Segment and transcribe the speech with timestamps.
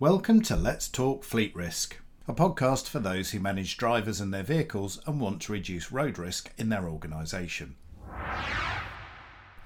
[0.00, 1.98] Welcome to Let's Talk Fleet Risk,
[2.28, 6.20] a podcast for those who manage drivers and their vehicles and want to reduce road
[6.20, 7.74] risk in their organisation.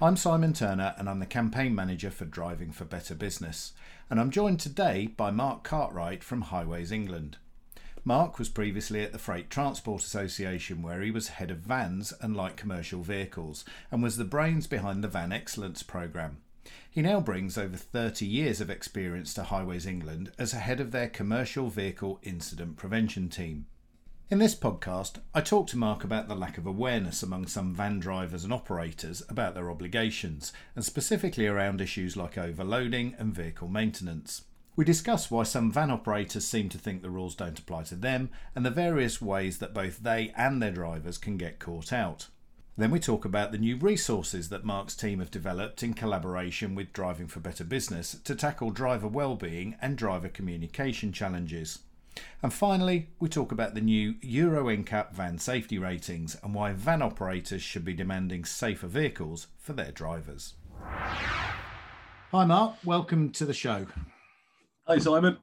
[0.01, 3.73] I'm Simon Turner and I'm the campaign manager for Driving for Better Business,
[4.09, 7.37] and I'm joined today by Mark Cartwright from Highways England.
[8.03, 12.35] Mark was previously at the Freight Transport Association, where he was head of vans and
[12.35, 16.37] light commercial vehicles, and was the brains behind the Van Excellence programme.
[16.89, 20.91] He now brings over 30 years of experience to Highways England as a head of
[20.91, 23.65] their commercial vehicle incident prevention team.
[24.29, 27.99] In this podcast, I talk to Mark about the lack of awareness among some van
[27.99, 34.43] drivers and operators about their obligations, and specifically around issues like overloading and vehicle maintenance.
[34.75, 38.31] We discuss why some van operators seem to think the rules don't apply to them
[38.55, 42.27] and the various ways that both they and their drivers can get caught out.
[42.75, 46.91] Then we talk about the new resources that Mark's team have developed in collaboration with
[46.91, 51.79] Driving for Better Business to tackle driver well-being and driver communication challenges.
[52.41, 57.03] And finally, we talk about the new Euro NCAP van safety ratings and why van
[57.03, 60.55] operators should be demanding safer vehicles for their drivers.
[60.81, 63.85] Hi Mark, welcome to the show.
[64.87, 65.37] Hi, Simon.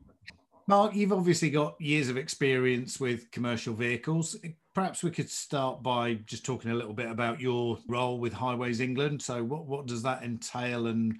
[0.67, 4.37] Mark, you've obviously got years of experience with commercial vehicles.
[4.75, 8.81] Perhaps we could start by just talking a little bit about your role with Highways
[8.81, 9.21] England.
[9.21, 11.19] So, what, what does that entail, and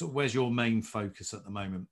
[0.00, 1.86] where's your main focus at the moment?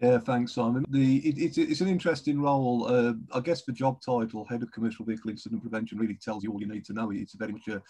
[0.00, 0.84] Yeah, thanks, Simon.
[0.90, 2.86] The it, it's it's an interesting role.
[2.86, 6.52] Uh, I guess the job title, head of commercial vehicle incident prevention, really tells you
[6.52, 7.10] all you need to know.
[7.10, 7.82] It's very much a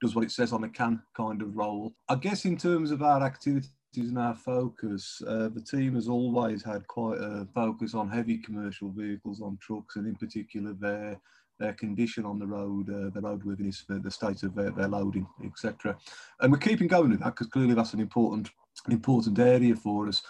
[0.00, 1.94] does what it says on the can kind of role.
[2.08, 5.22] I guess in terms of our activities and our focus.
[5.26, 9.96] Uh, the team has always had quite a focus on heavy commercial vehicles, on trucks,
[9.96, 11.18] and in particular their
[11.58, 15.26] their condition on the road, uh, the roadworthiness, the, the state of their, their loading,
[15.44, 15.96] etc.
[16.40, 18.50] And we're keeping going with that because clearly that's an important
[18.84, 20.22] an important area for us.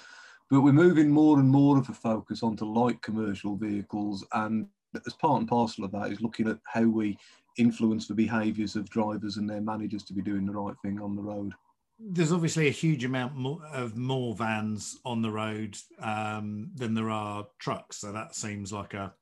[0.49, 4.69] But we're moving more and more of a focus onto light commercial vehicles, and
[5.07, 7.19] as part and parcel of that is looking at how we
[7.59, 11.17] influence the behaviours of drivers and their managers to be doing the right thing on
[11.17, 11.53] the road
[11.99, 13.33] there's obviously a huge amount
[13.73, 17.99] of more vans on the road um, than there are trucks.
[17.99, 19.15] So that seems like a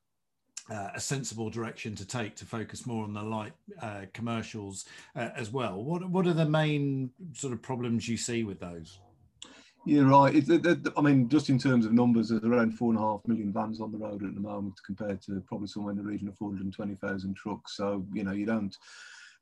[0.70, 3.52] uh, a sensible direction to take to focus more on the light
[3.82, 4.86] uh, commercials
[5.16, 5.82] uh, as well.
[5.82, 8.98] What what are the main sort of problems you see with those?
[9.86, 10.34] You're right.
[10.34, 13.20] It, it, I mean, just in terms of numbers, there's around four and a half
[13.26, 16.26] million vans on the road at the moment, compared to probably somewhere in the region
[16.26, 17.76] of 420,000 trucks.
[17.76, 18.75] So you know, you don't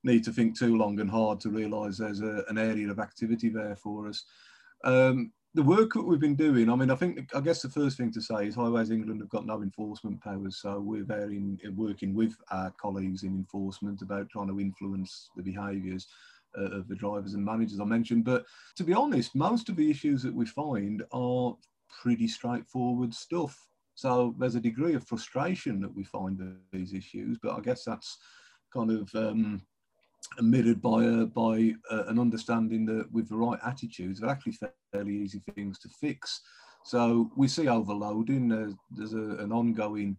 [0.03, 3.50] need to think too long and hard to realise there's a, an area of activity
[3.50, 4.25] there for us.
[4.83, 7.99] Um, the work that we've been doing, I mean, I think, I guess the first
[7.99, 10.57] thing to say is Highways England have got no enforcement powers.
[10.57, 15.29] So we're there in, in working with our colleagues in enforcement about trying to influence
[15.37, 16.07] the behaviours
[16.59, 18.25] uh, of the drivers and managers I mentioned.
[18.25, 18.47] But
[18.77, 21.55] to be honest, most of the issues that we find are
[22.01, 23.69] pretty straightforward stuff.
[23.95, 26.41] So there's a degree of frustration that we find
[26.73, 28.17] these issues, but I guess that's
[28.73, 29.63] kind of um,
[30.41, 34.59] mirrored by a, by a, an understanding that with the right attitudes, they're actually
[34.93, 36.41] fairly easy things to fix.
[36.84, 38.49] So we see overloading.
[38.49, 40.16] There's, there's a, an ongoing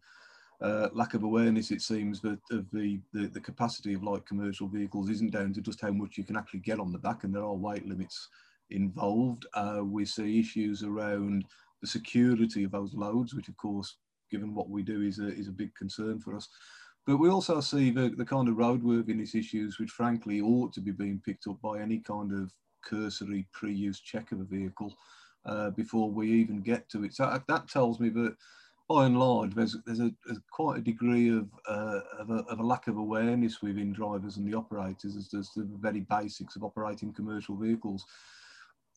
[0.62, 4.68] uh, lack of awareness, it seems, that of the, the, the capacity of light commercial
[4.68, 7.36] vehicles isn't down to just how much you can actually get on the back, and
[7.36, 8.30] there are weight limits
[8.70, 9.46] involved.
[9.56, 11.44] Uh, we see issues around
[11.82, 13.98] the security of those loads, which, of course,
[14.32, 16.48] given what we do, is a, is a big concern for us.
[17.06, 20.92] But we also see the, the kind of roadworthiness issues, which frankly ought to be
[20.92, 22.52] being picked up by any kind of
[22.84, 24.96] cursory pre-use check of a vehicle
[25.46, 27.14] uh, before we even get to it.
[27.14, 28.36] So uh, that tells me that
[28.88, 30.12] by and large, there's, there's a,
[30.52, 34.48] quite a degree of, uh, of, a, of, a, lack of awareness within drivers and
[34.48, 38.06] the operators as to the very basics of operating commercial vehicles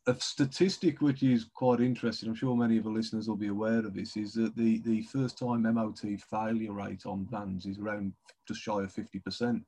[0.06, 3.78] a statistic which is quite interesting, I'm sure many of the listeners will be aware
[3.78, 6.00] of this, is that the, the first time MOT
[6.31, 8.12] failure rate on vans is around
[8.47, 9.62] just shy of 50%.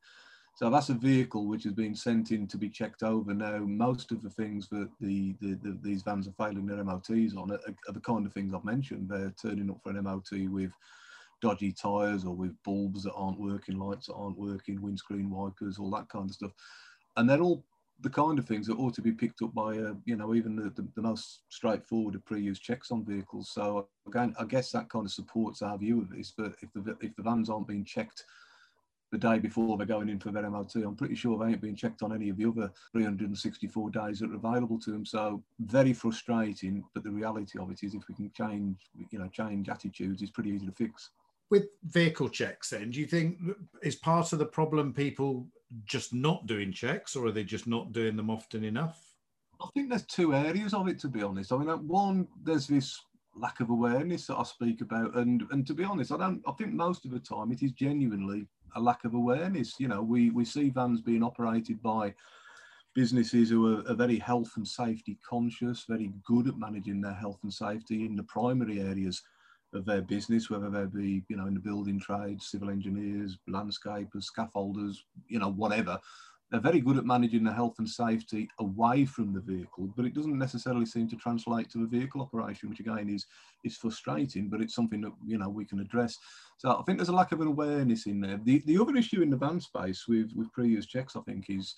[0.54, 3.32] So that's a vehicle which has been sent in to be checked over.
[3.32, 7.36] Now, most of the things that the, the, the these vans are failing their MOTs
[7.36, 9.08] on are, are, the kind of things I've mentioned.
[9.08, 10.72] They're turning up for an MOT with
[11.40, 15.90] dodgy tyres or with bulbs that aren't working, lights that aren't working, windscreen wipers, all
[15.92, 16.52] that kind of stuff.
[17.16, 17.64] And they're all
[18.00, 20.54] the kind of things that ought to be picked up by, uh, you know, even
[20.54, 23.50] the, the, the, most straightforward of pre-use checks on vehicles.
[23.50, 26.32] So again, I guess that kind of supports our view of this.
[26.36, 28.24] But if the if the vans aren't being checked
[29.10, 31.74] the day before they're going in for their MOT, I'm pretty sure they ain't being
[31.74, 35.04] checked on any of the other 364 days that are available to them.
[35.04, 36.84] So very frustrating.
[36.94, 38.76] But the reality of it is, if we can change,
[39.10, 41.10] you know, change attitudes, it's pretty easy to fix
[41.50, 43.38] with vehicle checks then do you think
[43.82, 45.46] is part of the problem people
[45.84, 49.16] just not doing checks or are they just not doing them often enough
[49.60, 53.00] i think there's two areas of it to be honest i mean one there's this
[53.38, 55.16] lack of awareness that I speak about.
[55.16, 56.42] And and to be honest, I don't.
[56.46, 58.46] I think most of the time it is genuinely
[58.76, 59.78] a lack of awareness.
[59.78, 62.14] You know, we we see vans being operated by
[62.94, 67.38] businesses who are, are, very health and safety conscious, very good at managing their health
[67.44, 69.22] and safety in the primary areas
[69.74, 74.26] of their business, whether they be, you know, in the building trades, civil engineers, landscapers,
[74.26, 74.96] scaffolders,
[75.28, 75.98] you know, whatever.
[76.50, 80.14] They're very good at managing the health and safety away from the vehicle, but it
[80.14, 83.26] doesn't necessarily seem to translate to the vehicle operation, which again is
[83.64, 86.16] is frustrating, but it's something that you know we can address.
[86.56, 88.40] So I think there's a lack of an awareness in there.
[88.42, 91.74] The the other issue in the van space with with pre-use checks, I think, is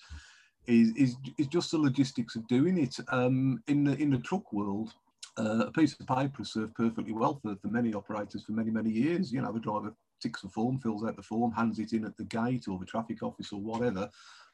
[0.67, 2.95] is, is, is just the logistics of doing it.
[3.09, 4.93] Um, in the in the truck world,
[5.37, 8.71] uh, a piece of paper has served perfectly well for, for many operators for many
[8.71, 9.31] many years.
[9.31, 12.17] You know, the driver ticks the form, fills out the form, hands it in at
[12.17, 14.09] the gate or the traffic office or whatever,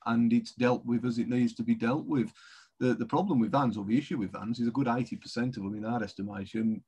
[0.06, 2.32] and it's dealt with as it needs to be dealt with.
[2.80, 5.64] The, the problem with vans or the issue with vans is a good 80% of
[5.64, 6.84] them in our estimation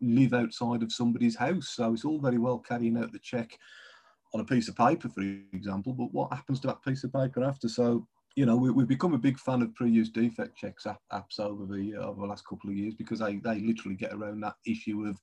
[0.00, 1.70] live outside of somebody's house.
[1.70, 3.58] So it's all very well carrying out the check
[4.34, 7.44] on a piece of paper, for example, but what happens to that piece of paper
[7.44, 7.68] after?
[7.68, 11.38] So you know, we, have become a big fan of pre-use defect checks app, apps
[11.38, 14.40] over the uh, over the last couple of years because they, they literally get around
[14.40, 15.20] that issue of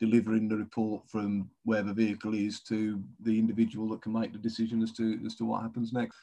[0.00, 4.38] delivering the report from where the vehicle is to the individual that can make the
[4.38, 6.18] decision as to as to what happens next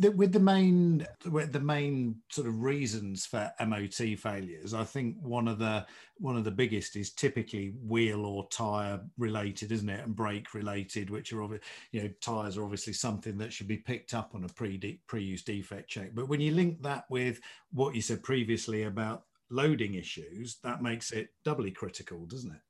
[0.00, 5.48] the, with the main the main sort of reasons for MOT failures, I think one
[5.48, 5.86] of the
[6.18, 11.10] one of the biggest is typically wheel or tire related, isn't it, and brake related,
[11.10, 14.44] which are obviously you know tires are obviously something that should be picked up on
[14.44, 16.14] a pre pre-use defect check.
[16.14, 17.40] But when you link that with
[17.72, 22.60] what you said previously about loading issues, that makes it doubly critical, doesn't it?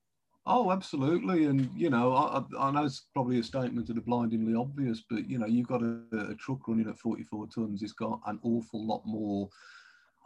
[0.48, 1.46] Oh, absolutely.
[1.46, 5.28] And, you know, I, I know it's probably a statement of the blindingly obvious, but,
[5.28, 5.98] you know, you've got a,
[6.30, 7.82] a truck running at 44 tons.
[7.82, 9.48] It's got an awful lot more,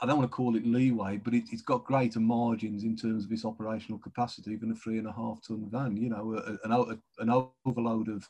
[0.03, 3.25] I don't want to call it leeway, but it, has got greater margins in terms
[3.25, 5.97] of its operational capacity than a three and a half ton van.
[5.97, 8.29] You know, an, an overload of,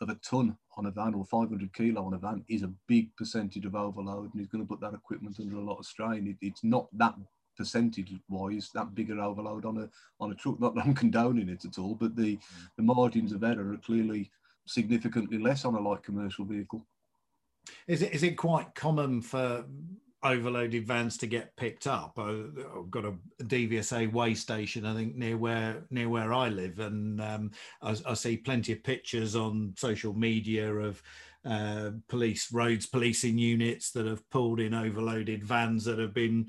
[0.00, 3.14] of a ton on a van or 500 kilo on a van is a big
[3.16, 6.26] percentage of overload and he's going to put that equipment under a lot of strain.
[6.28, 7.14] It, it's not that
[7.56, 9.88] percentage wise that bigger overload on a
[10.20, 10.60] on a truck.
[10.60, 12.40] Not that I'm condoning it at all, but the mm.
[12.76, 14.30] the margins of error are clearly
[14.66, 16.86] significantly less on a light commercial vehicle.
[17.86, 19.64] Is it is it quite common for
[20.22, 22.18] overloaded vans to get picked up?
[22.18, 27.20] I've got a DVSA weigh station, I think near where near where I live, and
[27.20, 27.50] um,
[27.82, 31.02] I, I see plenty of pictures on social media of
[31.46, 36.46] uh, police roads policing units that have pulled in overloaded vans that have been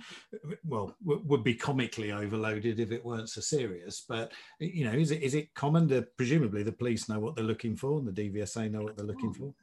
[0.66, 4.04] well w- would be comically overloaded if it weren't so serious.
[4.08, 7.46] But you know is it is it common to presumably the police know what they're
[7.46, 9.54] looking for and the dvsa know what they're looking for?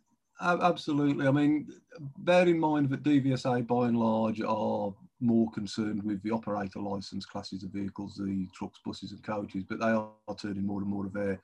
[0.41, 1.27] Absolutely.
[1.27, 1.69] I mean
[2.19, 7.25] bear in mind that dvsa by and large are more concerned with the operator license
[7.25, 11.07] classes of vehicles the trucks buses and coaches but they are turning more and more
[11.07, 11.41] of their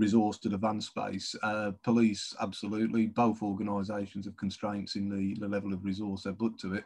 [0.00, 1.36] resource to the van space.
[1.42, 3.06] Uh, police, absolutely.
[3.06, 6.84] Both organisations have constraints in the, the level of resource they put to it.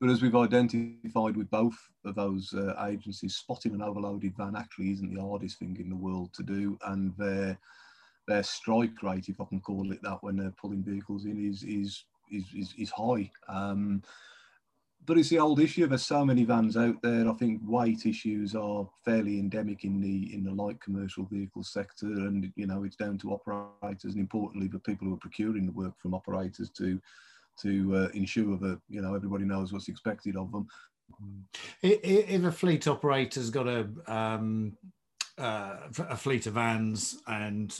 [0.00, 4.90] But as we've identified with both of those uh, agencies, spotting an overloaded van actually
[4.92, 7.58] isn't the hardest thing in the world to do, and their
[8.26, 11.62] their strike rate, if I can call it that, when they're pulling vehicles in, is
[11.62, 13.30] is is is, is high.
[13.48, 14.02] Um,
[15.06, 15.84] but it's the old issue.
[15.84, 17.28] of There's so many vans out there.
[17.28, 22.06] I think weight issues are fairly endemic in the in the light commercial vehicle sector,
[22.06, 25.72] and you know it's down to operators and importantly the people who are procuring the
[25.72, 27.00] work from operators to
[27.60, 30.66] to uh, ensure that you know everybody knows what's expected of them.
[31.82, 34.76] If a fleet operator's got a um,
[35.36, 37.78] uh, a fleet of vans and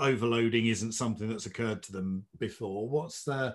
[0.00, 3.54] overloading isn't something that's occurred to them before, what's the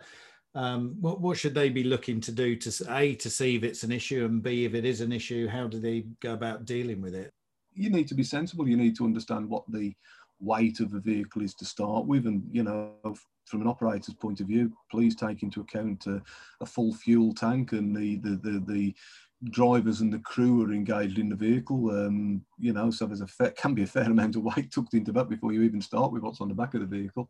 [0.55, 3.83] um, what, what should they be looking to do to a to see if it's
[3.83, 7.01] an issue and b if it is an issue how do they go about dealing
[7.01, 7.31] with it?
[7.73, 8.67] You need to be sensible.
[8.67, 9.93] You need to understand what the
[10.39, 12.91] weight of the vehicle is to start with and you know
[13.45, 16.21] from an operator's point of view please take into account a,
[16.59, 18.93] a full fuel tank and the, the the, the
[19.51, 21.89] drivers and the crew are engaged in the vehicle.
[21.91, 24.93] Um, you know so there's a fair, can be a fair amount of weight tucked
[24.93, 27.29] into that before you even start with what's on the back of the vehicle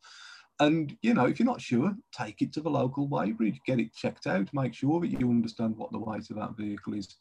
[0.59, 3.93] and you know, if you're not sure, take it to the local weighbridge, get it
[3.93, 7.15] checked out, make sure that you understand what the weight of that vehicle is.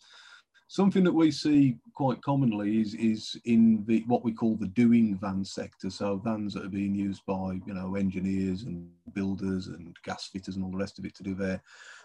[0.68, 5.18] Something that we see quite commonly is is in the what we call the doing
[5.18, 5.90] van sector.
[5.90, 10.56] So vans that are being used by you know engineers and builders and gas fitters
[10.56, 11.60] and all the rest of it to do their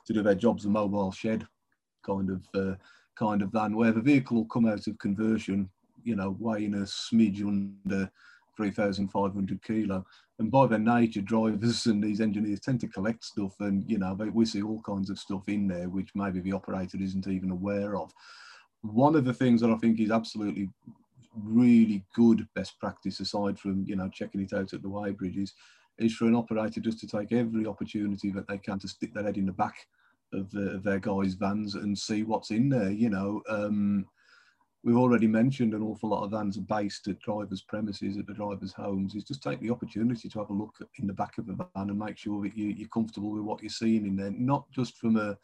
[0.06, 0.64] to do their jobs.
[0.64, 1.48] The mobile shed
[2.06, 2.76] kind of uh,
[3.18, 5.70] kind of van where the vehicle will come out of conversion,
[6.04, 8.12] you know, weighing a smidge under
[8.58, 10.06] 3,500 kilo.
[10.40, 14.14] And by their nature, drivers and these engineers tend to collect stuff, and you know
[14.34, 17.96] we see all kinds of stuff in there which maybe the operator isn't even aware
[17.96, 18.12] of.
[18.82, 20.70] one of the things that I think is absolutely
[21.36, 25.52] really good best practice, aside from you know checking it out at the weighbridges,
[25.98, 29.24] is for an operator just to take every opportunity that they can to stick their
[29.24, 29.88] head in the back
[30.34, 32.92] of, the, of their guys' vans and see what's in there.
[32.92, 34.06] You know, um,
[34.84, 38.34] we've already mentioned an awful lot of vans are based at drivers' premises, at the
[38.34, 39.16] drivers' homes.
[39.16, 41.90] Is just take the opportunity to have a look in the back of a van
[41.90, 44.98] and make sure that you, you're comfortable with what you're seeing in there, not just
[44.98, 45.38] from a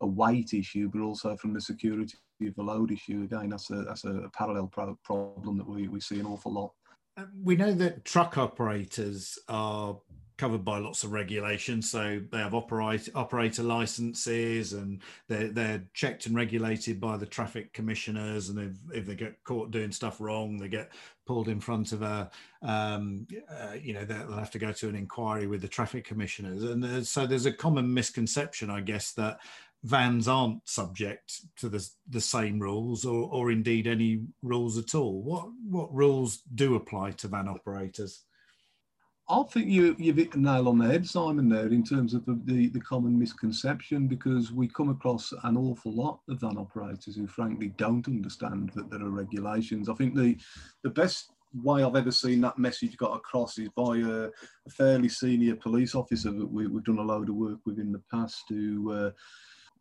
[0.00, 3.22] a weight issue, but also from the security of the load issue.
[3.24, 6.72] Again, that's a that's a parallel pro- problem that we, we see an awful lot.
[7.16, 9.98] Um, we know that truck operators are
[10.38, 11.90] covered by lots of regulations.
[11.90, 17.72] So they have operate, operator licenses and they're, they're checked and regulated by the traffic
[17.72, 18.48] commissioners.
[18.48, 20.92] And if, if they get caught doing stuff wrong, they get
[21.26, 22.30] pulled in front of a,
[22.62, 26.62] um, uh, you know, they'll have to go to an inquiry with the traffic commissioners.
[26.62, 29.40] And uh, so there's a common misconception, I guess, that
[29.82, 35.20] vans aren't subject to the, the same rules or, or indeed any rules at all.
[35.20, 38.24] What, what rules do apply to van operators?
[39.30, 42.24] I think you, you've hit the nail on the head, Simon, there in terms of
[42.24, 47.16] the, the, the, common misconception because we come across an awful lot of van operators
[47.16, 49.90] who frankly don't understand that there are regulations.
[49.90, 50.38] I think the,
[50.82, 51.32] the best
[51.62, 55.94] way I've ever seen that message got across is by a, a fairly senior police
[55.94, 59.10] officer that we, have done a load of work with in the past who uh,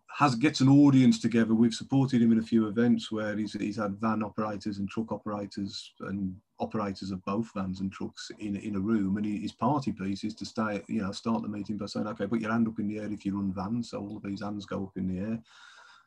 [0.10, 1.54] has gets an audience together.
[1.54, 5.12] We've supported him in a few events where he's, he's had van operators and truck
[5.12, 9.17] operators and operators of both vans and trucks in, in a room.
[9.17, 12.27] And his party piece is to stay, you know, start the meeting by saying, okay,
[12.27, 13.91] put your hand up in the air if you run vans.
[13.91, 15.39] So all of these hands go up in the air.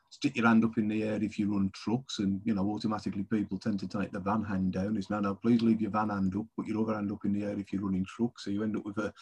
[0.09, 3.23] Stick your hand up in the air if you run trucks, and you know automatically
[3.23, 4.97] people tend to take the van hand down.
[4.97, 7.31] It's no, no, please leave your van hand up, put your other hand up in
[7.31, 8.43] the air if you're running trucks.
[8.43, 9.13] So you end up with a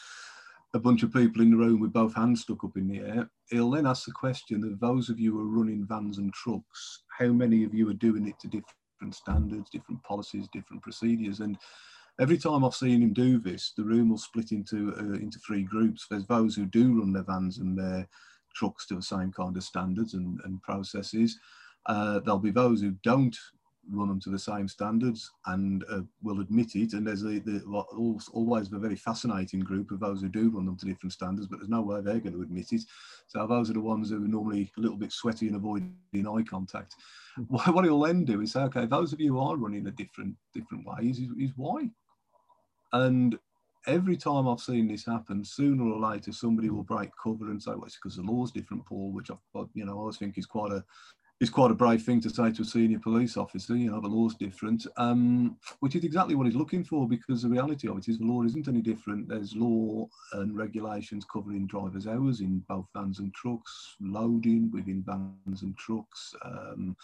[0.73, 3.29] a bunch of people in the room with both hands stuck up in the air.
[3.49, 7.03] He'll then ask the question of those of you who are running vans and trucks,
[7.17, 8.47] how many of you are doing it to
[8.99, 11.39] different standards, different policies, different procedures?
[11.39, 11.57] And
[12.19, 15.63] every time I've seen him do this, the room will split into uh, into three
[15.63, 16.05] groups.
[16.09, 18.07] There's those who do run their vans and their
[18.53, 21.39] trucks to the same kind of standards and, and processes.
[21.85, 23.37] Uh, there'll be those who don't
[23.91, 26.93] run them to the same standards and uh, will admit it.
[26.93, 27.63] And there's a, the,
[28.33, 31.59] always a very fascinating group of those who do run them to different standards, but
[31.59, 32.81] there's no way they're going to admit it.
[33.27, 36.43] So those are the ones who are normally a little bit sweaty and avoiding eye
[36.43, 36.95] contact.
[37.35, 37.43] Hmm.
[37.43, 40.35] What he'll then do is say, okay, those of you who are running a different
[40.53, 41.89] different ways is, is why.
[42.93, 43.37] And
[43.87, 47.71] every time I've seen this happen, sooner or later somebody will break cover and say,
[47.71, 49.35] "Well, it's because the law's different, Paul," which I,
[49.73, 50.83] you know, I always think is quite a
[51.39, 54.07] it's quite a brave thing to say to a senior police officer, you know, the
[54.07, 58.09] law's different, um, which is exactly what he's looking for because the reality of it
[58.09, 59.29] is the law isn't any different.
[59.29, 65.61] There's law and regulations covering drivers' hours in both vans and trucks, loading within vans
[65.61, 66.97] and trucks, um,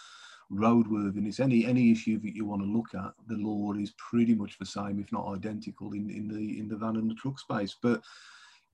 [0.52, 4.60] roadworthiness, any any issue that you want to look at, the law is pretty much
[4.60, 7.76] the same, if not identical, in, in the in the van and the truck space.
[7.82, 8.02] But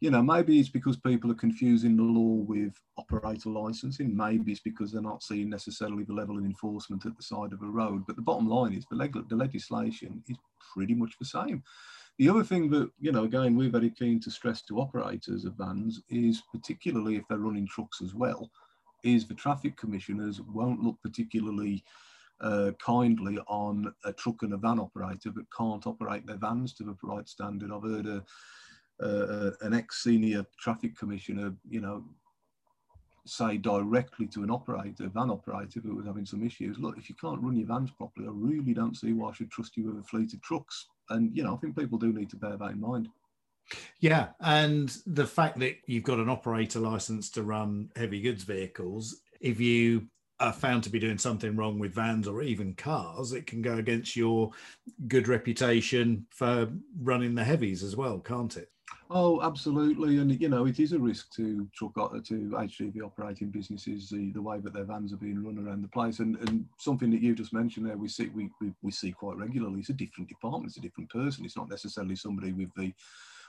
[0.01, 4.17] you know, maybe it's because people are confusing the law with operator licensing.
[4.17, 7.61] Maybe it's because they're not seeing necessarily the level of enforcement at the side of
[7.61, 8.03] a road.
[8.07, 10.37] But the bottom line is the, leg- the legislation is
[10.73, 11.63] pretty much the same.
[12.17, 15.53] The other thing that, you know, again, we're very keen to stress to operators of
[15.53, 18.49] vans is particularly if they're running trucks as well,
[19.03, 21.83] is the traffic commissioners won't look particularly
[22.41, 26.83] uh, kindly on a truck and a van operator that can't operate their vans to
[26.83, 27.71] the right standard.
[27.71, 28.23] I've heard a
[29.01, 32.03] uh, an ex-senior traffic commissioner, you know,
[33.25, 37.15] say directly to an operator, van operator who was having some issues, look, if you
[37.15, 40.03] can't run your vans properly, I really don't see why I should trust you with
[40.03, 40.87] a fleet of trucks.
[41.09, 43.09] And, you know, I think people do need to bear that in mind.
[43.99, 49.21] Yeah, and the fact that you've got an operator license to run heavy goods vehicles,
[49.39, 50.07] if you
[50.39, 53.75] are found to be doing something wrong with vans or even cars, it can go
[53.75, 54.49] against your
[55.07, 56.67] good reputation for
[56.99, 58.69] running the heavies as well, can't it?
[59.13, 64.09] Oh, absolutely, and you know it is a risk to truck to HGV operating businesses
[64.09, 67.11] the, the way that their vans are being run around the place, and, and something
[67.11, 69.79] that you just mentioned there we see we, we, we see quite regularly.
[69.81, 71.43] It's a different department, it's a different person.
[71.43, 72.93] It's not necessarily somebody with the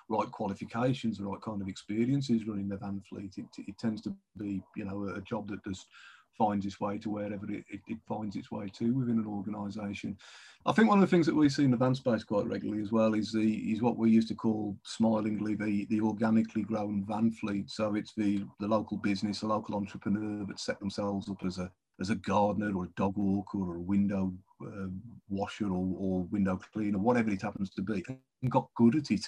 [0.08, 3.34] right qualifications, the right kind of experiences running their van fleet.
[3.36, 5.86] It, it tends to be you know a job that does
[6.36, 10.16] finds its way to wherever it, it, it finds its way to within an organisation.
[10.64, 12.82] I think one of the things that we see in the van space quite regularly
[12.82, 17.04] as well is the is what we used to call smilingly the, the organically grown
[17.06, 17.70] van fleet.
[17.70, 21.70] So it's the the local business, the local entrepreneur that set themselves up as a
[22.00, 24.32] as a gardener or a dog walker or a window
[24.64, 24.88] uh,
[25.28, 28.04] washer or, or window cleaner, whatever it happens to be,
[28.42, 29.26] and got good at it.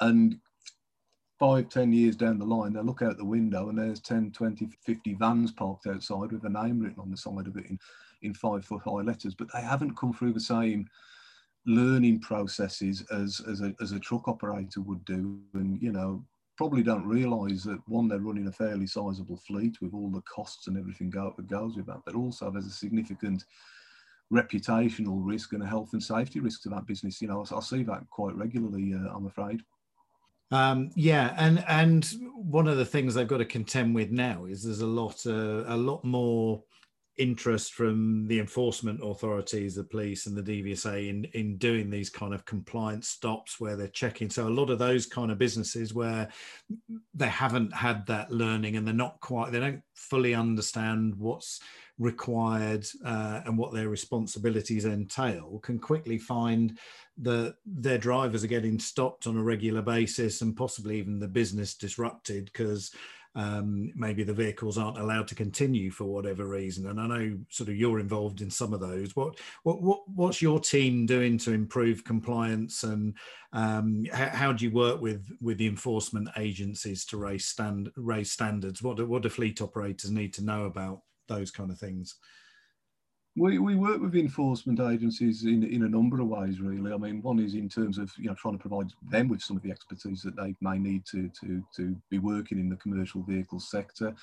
[0.00, 0.38] And
[1.38, 4.68] five, ten years down the line, they look out the window and there's 10, 20,
[4.80, 7.78] 50 vans parked outside with a name written on the side of it in,
[8.22, 10.88] in five foot high letters, but they haven't come through the same
[11.66, 15.40] learning processes as, as, a, as a truck operator would do.
[15.54, 16.24] And, you know,
[16.56, 20.68] probably don't realise that one, they're running a fairly sizable fleet with all the costs
[20.68, 23.44] and everything go, that goes with that, but also there's a significant
[24.32, 27.20] reputational risk and a health and safety risk to that business.
[27.20, 29.62] You know, I, I see that quite regularly, uh, I'm afraid.
[30.54, 34.62] Um, yeah, and and one of the things I've got to contend with now is
[34.62, 36.62] there's a lot uh, a lot more
[37.16, 42.34] interest from the enforcement authorities, the police and the DVSA in in doing these kind
[42.34, 44.30] of compliance stops where they're checking.
[44.30, 46.28] So a lot of those kind of businesses where
[47.14, 51.60] they haven't had that learning and they're not quite they don't fully understand what's
[51.98, 56.78] required uh, and what their responsibilities entail can quickly find
[57.18, 61.74] that their drivers are getting stopped on a regular basis and possibly even the business
[61.74, 62.90] disrupted because
[63.36, 66.88] um, maybe the vehicles aren't allowed to continue for whatever reason.
[66.88, 69.16] And I know sort of you're involved in some of those.
[69.16, 73.14] What what, what what's your team doing to improve compliance, and
[73.52, 78.30] um, how, how, do you work with with the enforcement agencies to raise stand raise
[78.30, 78.82] standards?
[78.82, 82.16] What do, what do fleet operators need to know about those kind of things?
[83.36, 86.92] We, we work with enforcement agencies in, in a number of ways, really.
[86.92, 89.56] I mean, one is in terms of you know trying to provide them with some
[89.56, 93.22] of the expertise that they may need to to to be working in the commercial
[93.22, 94.14] vehicle sector.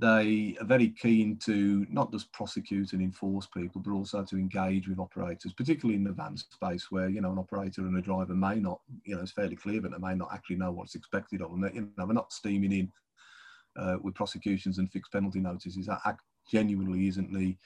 [0.00, 4.88] They are very keen to not just prosecute and enforce people, but also to engage
[4.88, 8.34] with operators, particularly in the van space, where you know an operator and a driver
[8.34, 11.42] may not, you know, it's fairly clear, but they may not actually know what's expected
[11.42, 11.60] of them.
[11.60, 12.92] They, you know, they're not steaming in
[13.76, 15.86] uh, with prosecutions and fixed penalty notices.
[15.86, 16.16] That
[16.50, 17.56] genuinely isn't the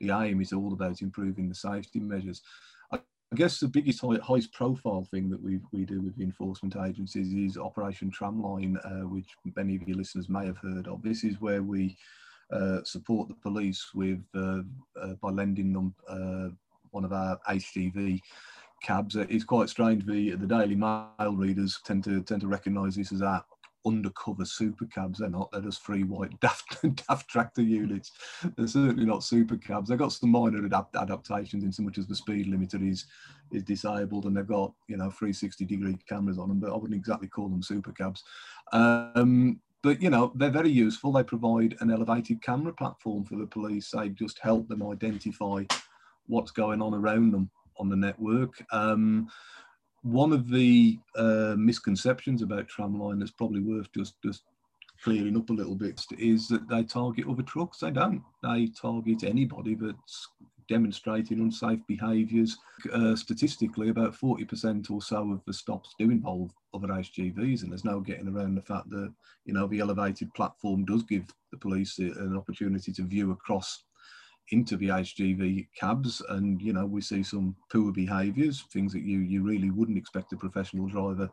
[0.00, 2.42] the aim is all about improving the safety measures.
[2.92, 3.00] I,
[3.34, 7.58] guess the biggest highest profile thing that we we do with the enforcement agencies is
[7.58, 11.02] Operation Tramline, uh, which many of your listeners may have heard of.
[11.02, 11.96] This is where we
[12.50, 14.60] uh, support the police with uh,
[15.00, 16.48] uh by lending them uh,
[16.90, 18.20] one of our HGV
[18.82, 19.16] cabs.
[19.16, 20.06] It's quite strange.
[20.06, 23.44] The the Daily Mail readers tend to tend to recognise this as our
[23.88, 25.18] undercover super cabs.
[25.18, 25.50] They're not.
[25.50, 26.76] They're just free white daft,
[27.08, 28.12] daft tractor units.
[28.56, 29.88] They're certainly not super cabs.
[29.88, 33.06] They've got some minor adapt, adaptations in so much as the speed limiter is
[33.50, 36.60] is disabled and they've got you know 360 degree cameras on them.
[36.60, 38.22] But I wouldn't exactly call them super cabs.
[38.72, 41.12] Um, but you know they're very useful.
[41.12, 43.90] They provide an elevated camera platform for the police.
[43.90, 45.64] They just help them identify
[46.26, 48.62] what's going on around them on the network.
[48.72, 49.28] Um,
[50.02, 54.42] one of the uh, misconceptions about tramline that's probably worth just just
[55.02, 57.78] clearing up a little bit is that they target other trucks.
[57.78, 58.22] They don't.
[58.42, 60.28] They target anybody that's
[60.68, 62.56] demonstrating unsafe behaviours.
[62.92, 67.84] Uh, statistically, about 40% or so of the stops do involve other HGVs, and there's
[67.84, 69.12] no getting around the fact that
[69.44, 73.84] you know the elevated platform does give the police an opportunity to view across
[74.50, 79.20] into the HGV cabs, and you know we see some poor behaviours, things that you
[79.20, 81.30] you really wouldn't expect a professional driver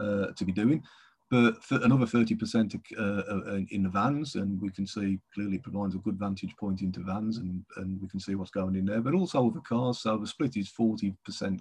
[0.00, 0.82] uh, to be doing.
[1.30, 5.94] But for another 30% uh, uh, in the vans, and we can see clearly provides
[5.94, 9.02] a good vantage point into vans, and, and we can see what's going in there.
[9.02, 11.14] But also with the cars, so the split is 40%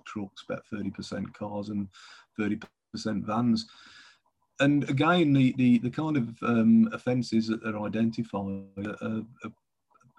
[0.06, 1.90] trucks, about 30% cars, and
[2.40, 2.64] 30%
[3.26, 3.68] vans
[4.60, 9.52] and again, the, the, the kind of um, offences that are identified are, are,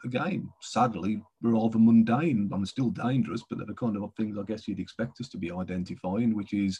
[0.04, 2.50] again, sadly, rather mundane.
[2.52, 5.38] I'm still dangerous, but they're the kind of things I guess you'd expect us to
[5.38, 6.78] be identifying, which is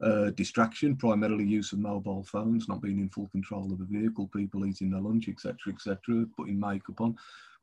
[0.00, 4.28] uh, distraction, primarily use of mobile phones, not being in full control of the vehicle,
[4.28, 7.16] people eating their lunch, etc., etc., putting makeup on.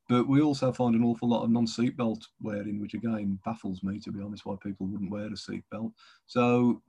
[0.09, 4.11] But we also find an awful lot of non-seatbelt wearing, which again baffles me, to
[4.11, 5.93] be honest, why people wouldn't wear a seatbelt.
[6.27, 6.81] So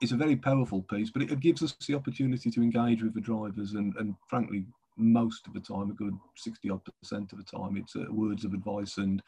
[0.00, 3.20] it's a very powerful piece, but it gives us the opportunity to engage with the
[3.20, 7.44] drivers and, and frankly, most of the time, a good 60 odd percent of the
[7.44, 9.22] time, it's uh, words of advice and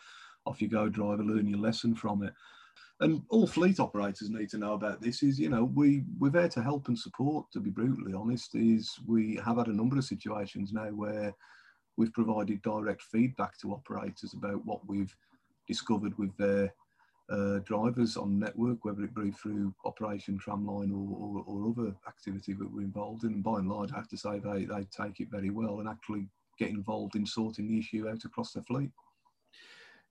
[0.46, 2.32] off you go, driver, learn your lesson from it.
[3.00, 6.48] And all fleet operators need to know about this is, you know, we, we're there
[6.48, 10.04] to help and support, to be brutally honest, is we have had a number of
[10.04, 11.34] situations now where
[11.96, 15.14] we've provided direct feedback to operators about what we've
[15.66, 16.72] discovered with their
[17.28, 22.52] uh, drivers on network, whether it be through Operation Tramline or, or, or, other activity
[22.52, 23.32] that we're involved in.
[23.32, 25.88] And by and large, I have to say they, they take it very well and
[25.88, 28.90] actually get involved in sorting the issue out across the fleet.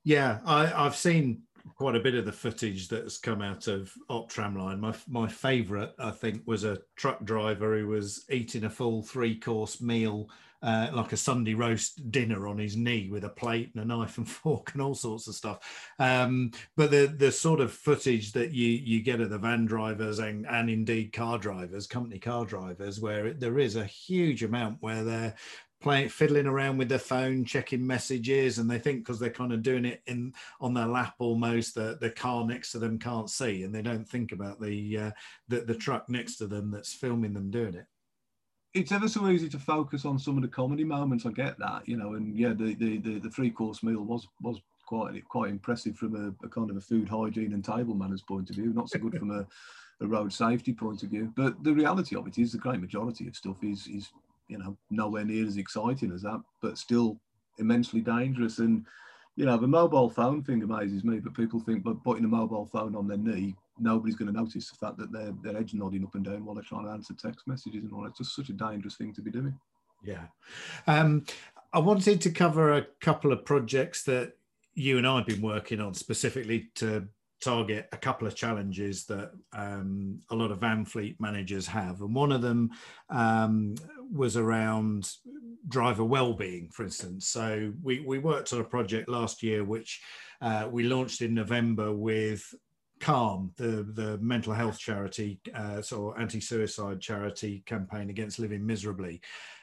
[0.05, 1.41] Yeah, I, I've seen
[1.77, 4.79] quite a bit of the footage that's come out of Op Tramline.
[4.79, 9.39] My my favourite, I think, was a truck driver who was eating a full three
[9.39, 10.29] course meal,
[10.61, 14.19] uh, like a Sunday roast dinner, on his knee with a plate and a knife
[14.19, 15.91] and fork and all sorts of stuff.
[15.97, 20.19] Um, but the the sort of footage that you you get of the van drivers
[20.19, 24.77] and and indeed car drivers, company car drivers, where it, there is a huge amount
[24.81, 25.35] where they're
[25.85, 29.61] playing fiddling around with their phone checking messages and they think because they're kind of
[29.61, 33.61] doing it in on their lap almost the, the car next to them can't see
[33.61, 35.11] and they don't think about the, uh,
[35.47, 37.85] the the truck next to them that's filming them doing it.
[38.73, 41.87] It's ever so easy to focus on some of the comedy moments i get that
[41.87, 45.51] you know and yeah the the the, the three course meal was was quite quite
[45.51, 48.73] impressive from a, a, kind of a food hygiene and table manners point of view
[48.73, 49.45] not so good from a,
[50.03, 53.27] a road safety point of view but the reality of it is the great majority
[53.27, 54.09] of stuff is is
[54.47, 57.19] you know, nowhere near as exciting as that, but still
[57.57, 58.59] immensely dangerous.
[58.59, 58.85] And,
[59.35, 62.65] you know, the mobile phone thing amazes me, but people think by putting a mobile
[62.65, 66.03] phone on their knee, nobody's going to notice the fact that they're, their head's nodding
[66.03, 68.05] up and down while they're trying to answer text messages and all.
[68.05, 69.57] It's just such a dangerous thing to be doing.
[70.03, 70.25] Yeah.
[70.87, 71.25] Um,
[71.73, 74.37] I wanted to cover a couple of projects that
[74.75, 77.07] you and I have been working on specifically to
[77.41, 82.01] target a couple of challenges that um, a lot of van fleet managers have.
[82.01, 82.71] And one of them
[83.09, 83.75] um,
[84.11, 85.09] was around
[85.67, 87.27] driver well-being, for instance.
[87.27, 90.01] So we, we worked on a project last year, which
[90.41, 92.43] uh, we launched in November with
[92.99, 99.21] Calm, the, the mental health charity, uh, so anti-suicide charity campaign against living miserably.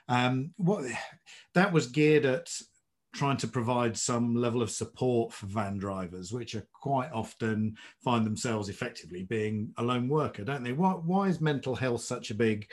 [0.09, 0.85] Um, what
[1.55, 2.49] that was geared at
[3.13, 8.25] trying to provide some level of support for van drivers, which are quite often find
[8.25, 10.73] themselves effectively being a lone worker, don't they?
[10.73, 12.69] Why, why is mental health such a big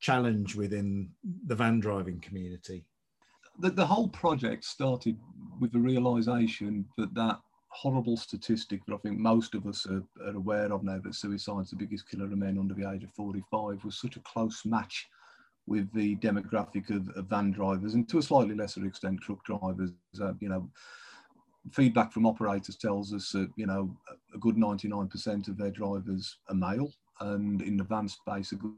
[0.00, 1.10] challenge within
[1.46, 2.84] the van driving community?
[3.58, 5.18] The, the whole project started
[5.60, 10.36] with the realization that that horrible statistic that I think most of us are, are
[10.36, 13.84] aware of now that suicide's the biggest killer of men under the age of 45
[13.84, 15.08] was such a close match
[15.66, 19.92] with the demographic of, of, van drivers and to a slightly lesser extent truck drivers.
[20.20, 20.68] Uh, you know,
[21.70, 23.94] feedback from operators tells us that you know
[24.34, 28.74] a good 99% of their drivers are male, and in the van space, a good,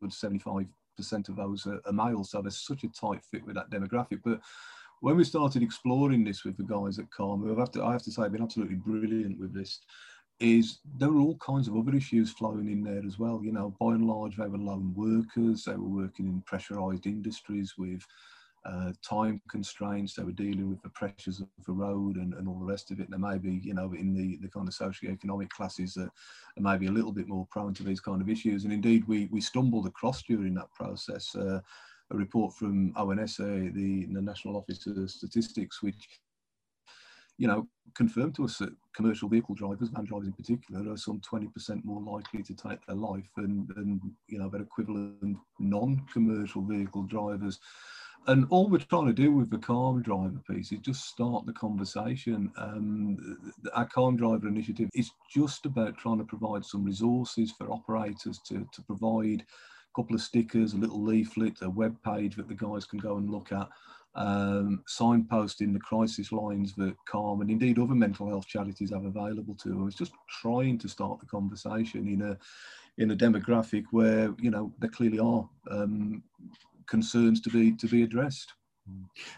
[0.00, 0.68] good 75%
[1.28, 2.24] of those are, are male.
[2.24, 4.20] So there's such a tight fit with that demographic.
[4.24, 4.40] But
[5.00, 8.02] when we started exploring this with the guys at Calm, I have to, I have
[8.02, 9.80] to say, I've been absolutely brilliant with this
[10.38, 13.40] is there were all kinds of other issues flowing in there as well.
[13.42, 15.64] You know, by and large, they were lone workers.
[15.64, 18.02] They were working in pressurized industries with
[18.66, 20.14] uh, time constraints.
[20.14, 23.00] They were dealing with the pressures of the road and, and all the rest of
[23.00, 23.08] it.
[23.08, 26.10] And they may be, you know, in the, the kind of socioeconomic classes that are
[26.58, 28.64] maybe a little bit more prone to these kind of issues.
[28.64, 31.60] And indeed, we, we stumbled across during that process uh,
[32.10, 36.20] a report from ONSA, the, the National Office of Statistics, which
[37.38, 41.20] you know, confirmed to us that commercial vehicle drivers, van drivers in particular, are some
[41.20, 47.02] 20% more likely to take their life than, than you know, their equivalent non-commercial vehicle
[47.02, 47.58] drivers.
[48.28, 51.52] And all we're trying to do with the Calm Driver piece is just start the
[51.52, 52.50] conversation.
[52.56, 53.38] Um,
[53.72, 58.66] our Calm Driver initiative is just about trying to provide some resources for operators to,
[58.72, 62.84] to provide a couple of stickers, a little leaflet, a web page that the guys
[62.84, 63.68] can go and look at
[64.16, 69.54] um, signposting the crisis lines that Calm and indeed other mental health charities have available
[69.56, 69.86] to.
[69.86, 72.38] It's just trying to start the conversation in a
[72.98, 76.22] in a demographic where you know there clearly are um,
[76.86, 78.54] concerns to be to be addressed.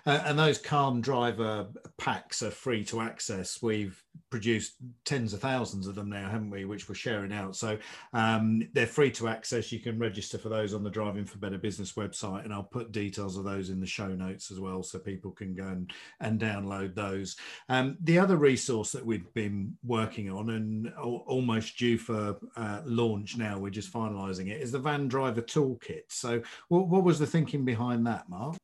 [0.06, 3.62] Uh, and those Calm Driver packs are free to access.
[3.62, 6.64] We've produced tens of thousands of them now, haven't we?
[6.64, 7.56] Which we're sharing out.
[7.56, 7.78] So
[8.12, 9.72] um, they're free to access.
[9.72, 12.92] You can register for those on the Driving for Better Business website, and I'll put
[12.92, 16.40] details of those in the show notes as well, so people can go and, and
[16.40, 17.36] download those.
[17.68, 23.36] Um, the other resource that we've been working on and almost due for uh, launch
[23.36, 26.02] now, we're just finalising it, is the Van Driver Toolkit.
[26.08, 28.56] So what, what was the thinking behind that, Mark?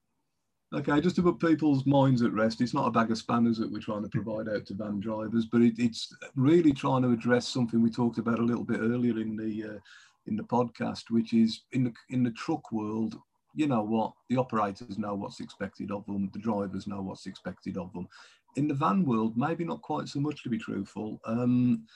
[0.72, 3.70] Okay, just to put people's minds at rest, it's not a bag of spanners that
[3.70, 7.46] we're trying to provide out to van drivers, but it, it's really trying to address
[7.46, 9.78] something we talked about a little bit earlier in the uh,
[10.26, 13.16] in the podcast, which is in the in the truck world.
[13.54, 14.14] You know what?
[14.30, 16.28] The operators know what's expected of them.
[16.32, 18.08] The drivers know what's expected of them.
[18.56, 21.20] In the van world, maybe not quite so much, to be truthful.
[21.24, 21.86] Um,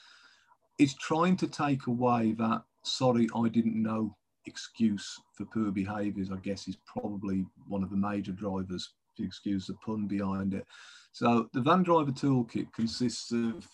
[0.77, 2.63] it's trying to take away that.
[2.83, 7.97] Sorry, I didn't know excuse for poor behaviours, I guess, is probably one of the
[7.97, 10.65] major drivers, to excuse the pun behind it.
[11.11, 13.67] So the Van Driver Toolkit consists of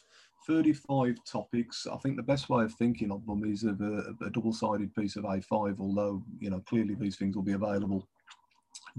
[0.47, 1.87] 35 topics.
[1.91, 5.15] I think the best way of thinking of them is of a, a double-sided piece
[5.15, 8.07] of A5, although, you know, clearly these things will be available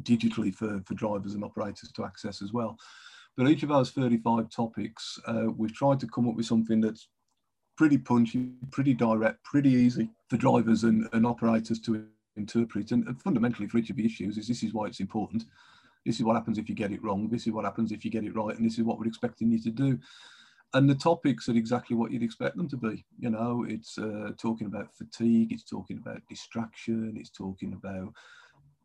[0.03, 2.77] digitally for, for drivers and operators to access as well.
[3.37, 7.09] But each of those 35 topics, uh, we've tried to come up with something that's
[7.77, 12.91] pretty punchy, pretty direct, pretty easy for drivers and, and operators to interpret.
[12.93, 15.45] And, and fundamentally, for each of the issues, is this is why it's important.
[16.05, 17.29] This is what happens if you get it wrong.
[17.29, 18.57] This is what happens if you get it right.
[18.57, 19.99] And this is what we're expecting you to do.
[20.75, 23.05] And the topics are exactly what you'd expect them to be.
[23.19, 28.13] You know, it's uh, talking about fatigue, it's talking about distraction, it's talking about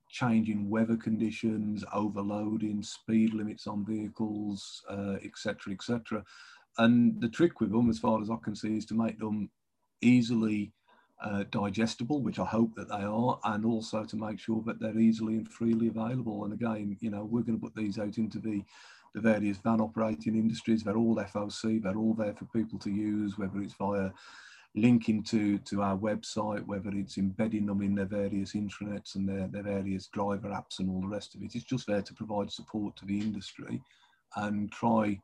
[0.10, 4.84] changing weather conditions, overloading, speed limits on vehicles,
[5.23, 6.19] etc., uh, etc.
[6.19, 6.23] Et
[6.77, 9.49] and the trick with them, as far as I can see, is to make them
[10.01, 10.71] easily
[11.23, 14.97] uh, digestible, which I hope that they are, and also to make sure that they're
[14.97, 16.43] easily and freely available.
[16.45, 18.63] And again, you know, we're going to put these out into the
[19.13, 20.84] the various van operating industries.
[20.84, 21.84] They're all FOC.
[21.84, 24.12] They're all there for people to use, whether it's via
[24.73, 29.47] linking to to our website, whether it's embedding them in their various intranets and their,
[29.47, 31.55] their various driver apps and all the rest of it.
[31.55, 33.81] It's just there to provide support to the industry
[34.38, 35.19] and try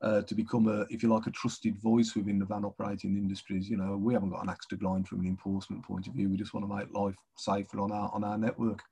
[0.00, 3.68] uh, to become a, if you like, a trusted voice within the van operating industries.
[3.68, 6.28] You know, we haven't got an axe to grind from an enforcement point of view.
[6.28, 8.82] We just want to make life safer on our on our network.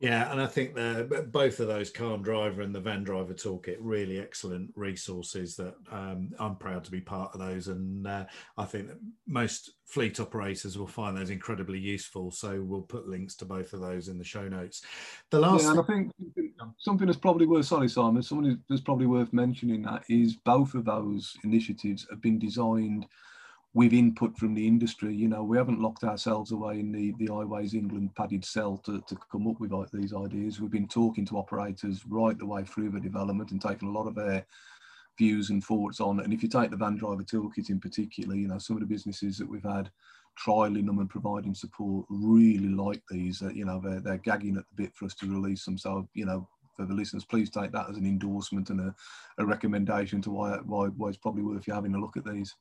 [0.00, 3.78] Yeah, and I think the both of those Calm Driver and the van driver toolkit
[3.80, 8.64] really excellent resources that um, I'm proud to be part of those, and uh, I
[8.64, 12.30] think that most fleet operators will find those incredibly useful.
[12.30, 14.82] So we'll put links to both of those in the show notes.
[15.30, 16.12] The last, yeah, and I think
[16.78, 20.84] something that's probably worth sorry Simon, something that's probably worth mentioning that is both of
[20.84, 23.06] those initiatives have been designed
[23.74, 25.14] with input from the industry.
[25.14, 29.00] You know, we haven't locked ourselves away in the, the Highways England padded cell to,
[29.02, 30.60] to come up with these ideas.
[30.60, 34.08] We've been talking to operators right the way through the development and taking a lot
[34.08, 34.44] of their
[35.18, 36.20] views and thoughts on.
[36.20, 38.86] And if you take the van driver toolkit in particular, you know, some of the
[38.86, 39.90] businesses that we've had
[40.44, 43.42] trialing them and providing support really like these.
[43.42, 45.78] Uh, you know, they're, they're gagging at the bit for us to release them.
[45.78, 48.94] So, you know, for the listeners, please take that as an endorsement and a,
[49.38, 52.54] a recommendation to why, why, why it's probably worth you having a look at these.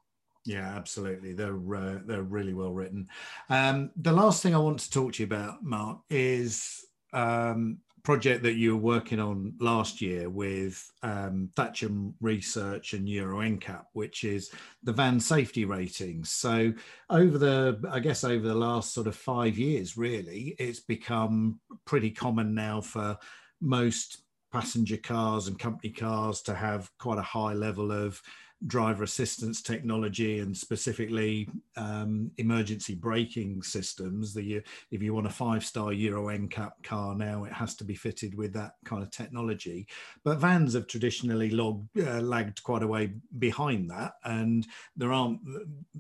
[0.46, 1.34] Yeah, absolutely.
[1.34, 3.10] They're uh, they're really well written.
[3.50, 8.42] Um, the last thing I want to talk to you about, Mark, is um, project
[8.42, 14.24] that you were working on last year with um, Thatcham Research and Euro NCAP, which
[14.24, 14.50] is
[14.82, 16.32] the van safety ratings.
[16.32, 16.72] So
[17.10, 22.10] over the, I guess over the last sort of five years, really, it's become pretty
[22.10, 23.18] common now for
[23.60, 24.20] most
[24.54, 28.22] passenger cars and company cars to have quite a high level of
[28.66, 34.34] driver assistance technology and specifically um, emergency braking systems.
[34.34, 37.94] The if you want a five star Euro NCAP car now, it has to be
[37.94, 39.88] fitted with that kind of technology.
[40.24, 44.66] But vans have traditionally uh, lagged quite a way behind that, and
[44.96, 45.40] there aren't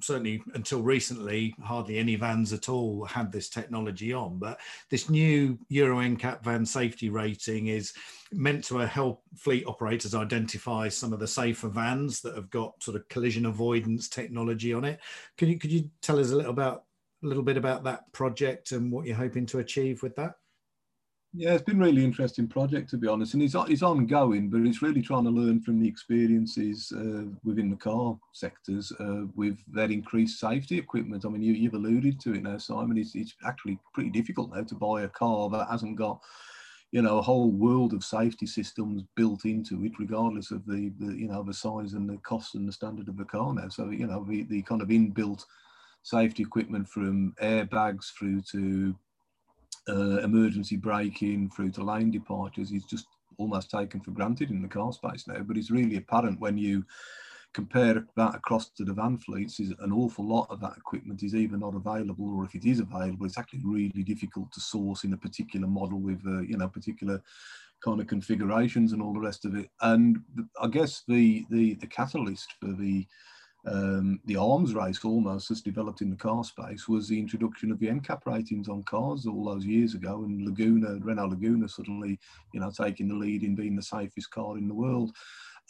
[0.01, 4.39] certainly until recently hardly any vans at all had this technology on.
[4.39, 7.93] But this new Euro NCAP van safety rating is
[8.31, 12.97] meant to help fleet operators identify some of the safer vans that have got sort
[12.97, 14.99] of collision avoidance technology on it.
[15.37, 16.83] Could you could you tell us a little about
[17.23, 20.35] a little bit about that project and what you're hoping to achieve with that?
[21.33, 24.81] Yeah, it's been really interesting project to be honest, and it's it's ongoing, but it's
[24.81, 29.91] really trying to learn from the experiences uh, within the car sectors uh, with that
[29.91, 31.25] increased safety equipment.
[31.25, 32.97] I mean, you, you've alluded to it now, Simon.
[32.97, 36.21] It's, it's actually pretty difficult now to buy a car that hasn't got
[36.91, 41.13] you know a whole world of safety systems built into it regardless of the, the
[41.13, 43.67] you know the size and the cost and the standard of the car now.
[43.69, 45.43] So you know the, the kind of inbuilt
[46.03, 48.95] safety equipment from airbags through to
[49.89, 54.67] uh, emergency braking through to lane departures is just almost taken for granted in the
[54.67, 56.83] car space now but it's really apparent when you
[57.57, 61.33] compare that across to the van fleets is an awful lot of that equipment is
[61.33, 65.13] either not available or if it is available it's actually really difficult to source in
[65.13, 67.19] a particular model with uh, you know particular
[67.83, 70.19] kind of configurations and all the rest of it and
[70.61, 73.07] i guess the the the catalyst for the
[73.65, 77.79] um, the arms race almost that's developed in the car space was the introduction of
[77.79, 82.17] the NCAP ratings on cars all those years ago, and Laguna, Renault Laguna, suddenly,
[82.53, 85.11] you know, taking the lead in being the safest car in the world.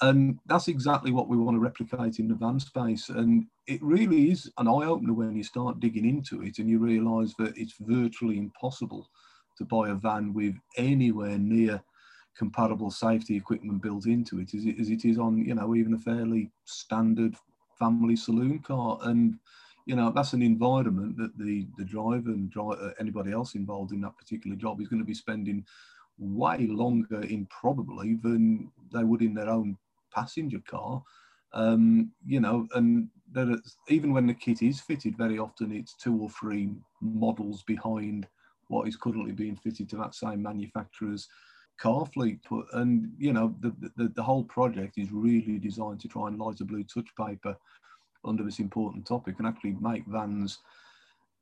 [0.01, 3.09] And that's exactly what we want to replicate in the van space.
[3.09, 6.77] And it really is an eye opener when you start digging into it and you
[6.77, 9.09] realize that it's virtually impossible
[9.57, 11.81] to buy a van with anywhere near
[12.37, 15.95] compatible safety equipment built into it as, it as it is on, you know, even
[15.95, 17.35] a fairly standard
[17.79, 18.99] family saloon car.
[19.01, 19.39] And,
[19.87, 23.91] you know, that's an environment that the, the driver and driver, uh, anybody else involved
[23.91, 25.65] in that particular job is going to be spending
[26.19, 29.77] way longer in probably than they would in their own
[30.17, 31.03] passenger car.
[31.53, 36.15] Um, you know, and that even when the kit is fitted, very often it's two
[36.21, 36.69] or three
[37.01, 38.27] models behind
[38.67, 41.27] what is currently being fitted to that same manufacturer's
[41.79, 42.39] car fleet.
[42.73, 46.61] And you know, the, the, the whole project is really designed to try and light
[46.61, 47.55] a blue touch paper
[48.25, 50.59] under this important topic and actually make vans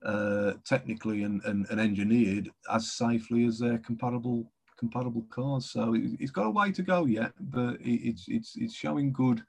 [0.05, 4.45] uh, technically and, and, and, engineered as safely as their comparable
[4.77, 5.69] compatible cars.
[5.69, 9.43] So it, has got a way to go yet, but it's it's it's showing good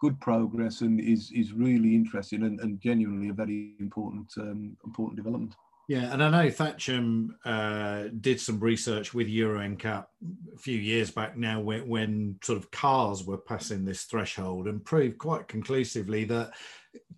[0.00, 5.16] good progress and is is really interesting and, and genuinely a very important um, important
[5.16, 5.54] development.
[5.90, 10.06] Yeah, and I know Thatcham uh, did some research with Euro NCAP
[10.54, 14.84] a few years back now when, when sort of cars were passing this threshold and
[14.84, 16.52] proved quite conclusively that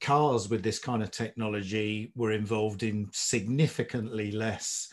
[0.00, 4.88] cars with this kind of technology were involved in significantly less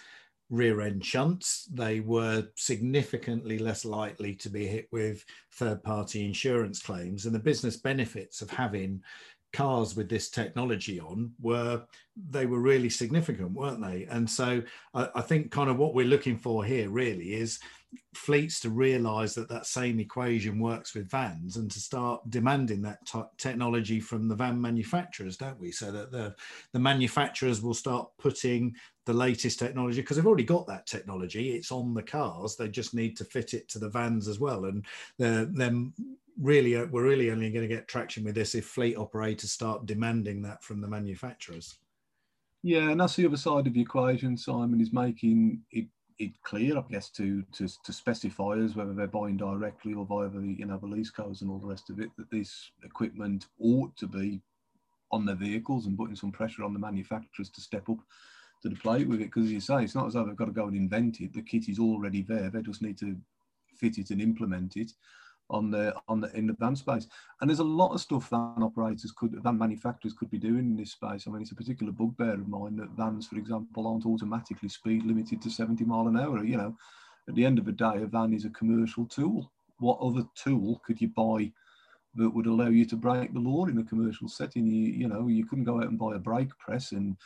[0.50, 1.68] rear end shunts.
[1.72, 7.26] They were significantly less likely to be hit with third party insurance claims.
[7.26, 9.02] And the business benefits of having
[9.52, 11.82] cars with this technology on were
[12.30, 14.06] they were really significant weren't they?
[14.10, 14.62] And so
[14.94, 17.60] I, I, think kind of what we're looking for here really is
[18.14, 23.04] fleets to realize that that same equation works with vans and to start demanding that
[23.06, 25.72] t- technology from the van manufacturers don't we?
[25.72, 26.36] So that the
[26.72, 31.72] the manufacturers will start putting the latest technology because they've already got that technology it's
[31.72, 34.66] on the cars they just need to fit it to the vans as well.
[34.66, 34.86] And
[35.18, 35.94] then
[36.40, 39.86] really uh, we're really only going to get traction with this if fleet operators start
[39.86, 41.78] demanding that from the manufacturers.
[42.64, 44.36] Yeah, and that's the other side of the equation.
[44.36, 49.38] Simon is making it, it clear, I guess, to, to to specifiers whether they're buying
[49.38, 52.10] directly or via the you know the lease codes and all the rest of it
[52.18, 54.42] that this equipment ought to be
[55.12, 57.98] on their vehicles and putting some pressure on the manufacturers to step up
[58.62, 59.26] to the plate with it.
[59.26, 61.34] Because as you say, it's not as though they've got to go and invent it.
[61.34, 62.50] The kit is already there.
[62.50, 63.16] They just need to
[63.76, 64.92] fit it and implement it
[65.50, 67.08] on the on the in the van space.
[67.42, 70.76] And there's a lot of stuff van operators could van manufacturers could be doing in
[70.76, 71.26] this space.
[71.28, 75.06] I mean, it's a particular bugbear of mine that vans, for example, aren't automatically speed
[75.06, 76.44] limited to 70 mile an hour.
[76.44, 76.76] You know,
[77.28, 79.52] at the end of the day, a van is a commercial tool.
[79.80, 81.52] What other tool could you buy
[82.16, 84.68] that would allow you to break the law in a commercial setting?
[84.68, 87.18] You you know, you couldn't go out and buy a brake press and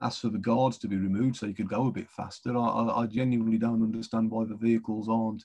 [0.00, 2.56] ask for the guards to be removed so you could go a bit faster.
[2.56, 5.44] I, I genuinely don't understand why the vehicles aren't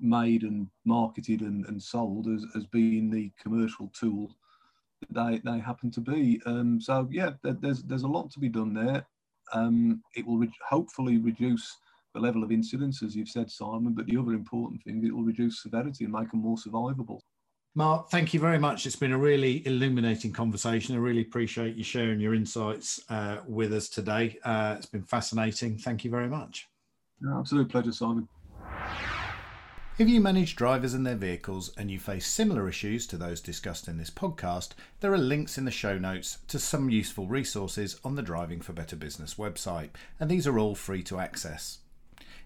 [0.00, 4.34] made and marketed and, and sold as, as being the commercial tool
[5.00, 6.40] that they, they happen to be.
[6.46, 9.06] Um, so yeah, there's there's a lot to be done there.
[9.52, 11.76] Um, it will re- hopefully reduce
[12.14, 13.92] the level of incidents, as you've said, Simon.
[13.92, 17.20] But the other important thing, it will reduce severity and make them more survivable.
[17.76, 18.86] Mark, thank you very much.
[18.86, 20.94] It's been a really illuminating conversation.
[20.94, 24.38] I really appreciate you sharing your insights uh, with us today.
[24.44, 25.76] Uh, it's been fascinating.
[25.76, 26.68] Thank you very much.
[27.36, 28.28] absolute pleasure, Simon.
[29.96, 33.86] If you manage drivers and their vehicles and you face similar issues to those discussed
[33.86, 38.16] in this podcast, there are links in the show notes to some useful resources on
[38.16, 41.78] the Driving for Better Business website, and these are all free to access.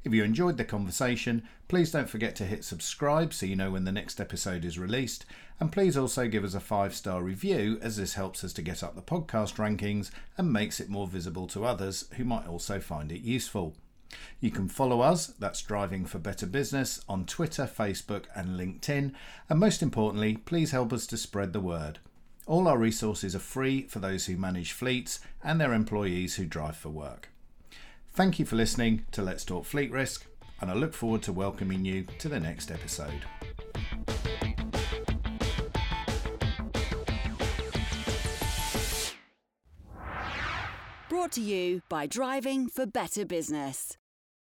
[0.04, 3.84] If you enjoyed the conversation, please don't forget to hit subscribe so you know when
[3.84, 5.24] the next episode is released,
[5.58, 8.82] and please also give us a five star review as this helps us to get
[8.82, 13.10] up the podcast rankings and makes it more visible to others who might also find
[13.10, 13.74] it useful.
[14.40, 19.12] You can follow us, that's Driving for Better Business, on Twitter, Facebook, and LinkedIn.
[19.48, 21.98] And most importantly, please help us to spread the word.
[22.46, 26.76] All our resources are free for those who manage fleets and their employees who drive
[26.76, 27.28] for work.
[28.12, 30.26] Thank you for listening to Let's Talk Fleet Risk,
[30.60, 33.24] and I look forward to welcoming you to the next episode.
[41.18, 43.96] Brought to you by Driving for Better Business.